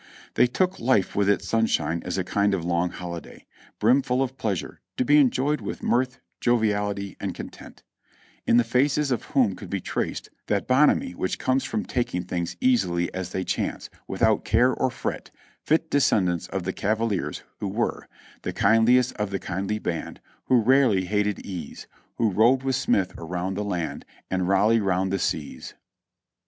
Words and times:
They 0.33 0.47
took 0.47 0.79
life 0.79 1.15
with 1.15 1.29
its 1.29 1.47
sunshine 1.47 2.01
as 2.03 2.17
a 2.17 2.23
kind 2.23 2.55
of 2.55 2.65
long 2.65 2.89
holiday, 2.89 3.45
brimful 3.79 4.23
of 4.23 4.35
pleasure, 4.35 4.81
to 4.97 5.05
be 5.05 5.17
enjoyed 5.19 5.61
with 5.61 5.83
mirth, 5.83 6.19
joviality 6.39 7.15
and 7.19 7.35
content; 7.35 7.83
in 8.47 8.57
the 8.57 8.63
faces 8.63 9.11
of 9.11 9.25
whom 9.25 9.55
could 9.55 9.69
be 9.69 9.79
traced 9.79 10.31
that 10.47 10.67
bonhomie 10.67 11.13
which 11.13 11.37
comes 11.37 11.63
from 11.63 11.85
taking 11.85 12.23
things 12.23 12.57
easily 12.59 13.13
as 13.13 13.29
they 13.29 13.43
chance, 13.43 13.91
without 14.07 14.43
care 14.43 14.73
or 14.73 14.89
fret, 14.89 15.29
fit 15.63 15.91
descendants 15.91 16.47
of 16.47 16.63
those 16.63 16.73
cavaliers 16.73 17.43
who 17.59 17.67
were 17.67 18.07
"The 18.41 18.53
kindliest 18.53 19.13
of 19.17 19.29
the 19.29 19.37
kindly 19.37 19.77
band 19.77 20.19
Who 20.45 20.63
rarely 20.63 21.05
hated 21.05 21.45
ease, 21.45 21.85
Who 22.15 22.31
rode 22.31 22.63
with 22.63 22.75
Smith 22.75 23.13
around 23.19 23.53
the 23.53 23.63
land 23.63 24.05
And 24.31 24.47
Raleigh 24.47 24.79
round 24.81 25.13
the 25.13 25.19
seas." 25.19 25.75